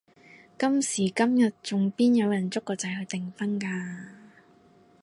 [0.57, 3.69] 今時今日仲邊有人捉個仔去訂婚㗎？